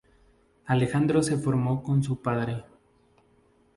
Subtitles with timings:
[0.65, 2.63] Alejandro se formó con su padre.